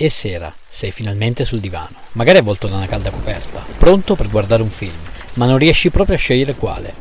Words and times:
È 0.00 0.08
sera, 0.08 0.50
sei 0.66 0.92
finalmente 0.92 1.44
sul 1.44 1.60
divano, 1.60 1.94
magari 2.12 2.38
avvolto 2.38 2.66
da 2.68 2.76
una 2.76 2.86
calda 2.86 3.10
coperta, 3.10 3.62
pronto 3.76 4.14
per 4.14 4.30
guardare 4.30 4.62
un 4.62 4.70
film, 4.70 4.94
ma 5.34 5.44
non 5.44 5.58
riesci 5.58 5.90
proprio 5.90 6.16
a 6.16 6.18
scegliere 6.18 6.54
quale. 6.54 6.94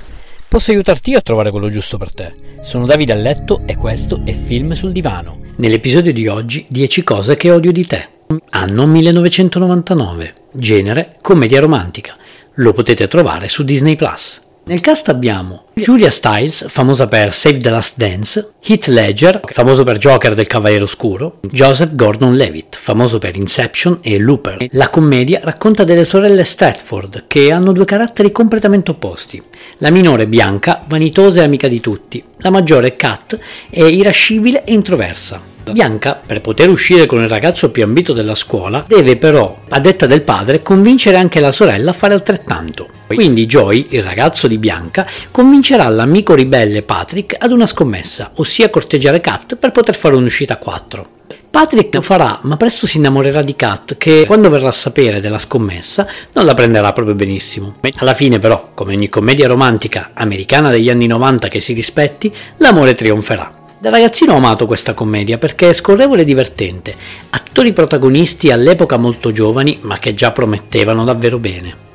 Posso 0.49 0.71
aiutarti 0.71 1.11
io 1.11 1.19
a 1.19 1.21
trovare 1.21 1.49
quello 1.49 1.69
giusto 1.69 1.97
per 1.97 2.13
te. 2.13 2.33
Sono 2.59 2.85
Davide 2.85 3.13
a 3.13 3.15
letto 3.15 3.61
e 3.65 3.77
questo 3.77 4.19
è 4.25 4.33
Film 4.33 4.73
sul 4.73 4.91
divano. 4.91 5.39
Nell'episodio 5.55 6.11
di 6.11 6.27
oggi 6.27 6.65
10 6.67 7.03
cose 7.05 7.35
che 7.35 7.51
odio 7.51 7.71
di 7.71 7.87
te. 7.87 8.09
Anno 8.49 8.85
1999. 8.85 10.33
Genere 10.51 11.15
commedia 11.21 11.61
romantica. 11.61 12.17
Lo 12.55 12.73
potete 12.73 13.07
trovare 13.07 13.47
su 13.47 13.63
Disney 13.63 13.95
Plus. 13.95 14.41
Nel 14.69 14.81
cast 14.81 15.09
abbiamo 15.09 15.63
Julia 15.73 16.11
Stiles, 16.11 16.69
famosa 16.69 17.07
per 17.07 17.33
Save 17.33 17.57
the 17.57 17.71
Last 17.71 17.93
Dance, 17.95 18.51
Heath 18.63 18.85
Ledger, 18.85 19.39
famoso 19.43 19.83
per 19.83 19.97
Joker 19.97 20.35
del 20.35 20.45
Cavaliere 20.45 20.83
Oscuro, 20.83 21.39
Joseph 21.49 21.95
Gordon-Levitt, 21.95 22.75
famoso 22.75 23.17
per 23.17 23.35
Inception 23.35 23.97
e 24.01 24.19
Looper. 24.19 24.67
La 24.73 24.91
commedia 24.91 25.39
racconta 25.41 25.83
delle 25.83 26.05
sorelle 26.05 26.43
Stratford, 26.43 27.23
che 27.25 27.51
hanno 27.51 27.71
due 27.71 27.85
caratteri 27.85 28.31
completamente 28.31 28.91
opposti. 28.91 29.41
La 29.79 29.89
minore 29.89 30.27
Bianca, 30.27 30.83
vanitosa 30.85 31.41
e 31.41 31.45
amica 31.45 31.67
di 31.67 31.79
tutti, 31.79 32.23
la 32.37 32.51
maggiore 32.51 32.95
Kat 32.95 33.39
è 33.71 33.81
irascibile 33.81 34.65
e 34.65 34.73
introversa. 34.73 35.41
Bianca, 35.73 36.19
per 36.25 36.41
poter 36.41 36.69
uscire 36.69 37.05
con 37.05 37.21
il 37.21 37.29
ragazzo 37.29 37.71
più 37.71 37.83
ambito 37.83 38.13
della 38.13 38.35
scuola, 38.35 38.83
deve 38.87 39.17
però, 39.17 39.61
a 39.69 39.79
detta 39.79 40.05
del 40.05 40.21
padre, 40.21 40.61
convincere 40.61 41.17
anche 41.17 41.39
la 41.39 41.51
sorella 41.51 41.91
a 41.91 41.93
fare 41.93 42.13
altrettanto. 42.13 42.87
Quindi 43.07 43.45
Joy, 43.45 43.87
il 43.89 44.03
ragazzo 44.03 44.47
di 44.47 44.57
Bianca, 44.57 45.07
convincerà 45.31 45.87
l'amico 45.87 46.35
ribelle 46.35 46.83
Patrick 46.83 47.35
ad 47.37 47.51
una 47.51 47.65
scommessa, 47.65 48.31
ossia 48.35 48.69
corteggiare 48.69 49.19
Kat 49.21 49.55
per 49.55 49.71
poter 49.71 49.95
fare 49.95 50.15
un'uscita 50.15 50.53
a 50.53 50.57
quattro. 50.57 51.07
Patrick 51.49 51.95
lo 51.95 52.01
farà, 52.01 52.39
ma 52.43 52.57
presto 52.57 52.85
si 52.85 52.97
innamorerà 52.97 53.41
di 53.41 53.55
Kat, 53.55 53.97
che 53.97 54.25
quando 54.27 54.51
verrà 54.51 54.67
a 54.67 54.71
sapere 54.71 55.19
della 55.19 55.39
scommessa 55.39 56.07
non 56.33 56.45
la 56.45 56.53
prenderà 56.53 56.93
proprio 56.93 57.15
benissimo. 57.15 57.77
Alla 57.97 58.13
fine, 58.13 58.37
però, 58.37 58.69
come 58.75 58.93
ogni 58.93 59.09
commedia 59.09 59.47
romantica 59.47 60.11
americana 60.13 60.69
degli 60.69 60.91
anni 60.91 61.07
90 61.07 61.47
che 61.47 61.59
si 61.59 61.73
rispetti, 61.73 62.31
l'amore 62.57 62.93
trionferà. 62.93 63.58
Da 63.81 63.89
ragazzino 63.89 64.33
ho 64.33 64.37
amato 64.37 64.65
questa 64.65 64.93
commedia 64.93 65.37
perché 65.37 65.69
è 65.69 65.73
scorrevole 65.73 66.23
e 66.23 66.25
divertente, 66.25 66.93
attori 67.29 67.71
protagonisti 67.71 68.51
all'epoca 68.51 68.97
molto 68.97 69.31
giovani 69.31 69.77
ma 69.83 69.97
che 69.99 70.13
già 70.13 70.31
promettevano 70.33 71.05
davvero 71.05 71.39
bene. 71.39 71.87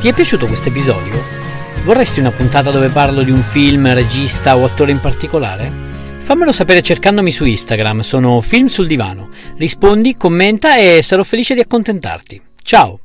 Ti 0.00 0.06
è 0.06 0.12
piaciuto 0.12 0.46
questo 0.46 0.68
episodio? 0.68 1.20
Vorresti 1.84 2.20
una 2.20 2.30
puntata 2.30 2.70
dove 2.70 2.88
parlo 2.88 3.24
di 3.24 3.32
un 3.32 3.42
film, 3.42 3.92
regista 3.92 4.56
o 4.56 4.64
attore 4.64 4.92
in 4.92 5.00
particolare? 5.00 5.72
Fammelo 6.20 6.52
sapere 6.52 6.82
cercandomi 6.82 7.32
su 7.32 7.44
Instagram, 7.44 8.00
sono 8.00 8.40
Film 8.40 8.66
sul 8.66 8.86
Divano. 8.86 9.30
Rispondi, 9.56 10.14
commenta 10.14 10.76
e 10.76 11.02
sarò 11.02 11.24
felice 11.24 11.54
di 11.54 11.60
accontentarti. 11.60 12.40
Ciao! 12.62 13.00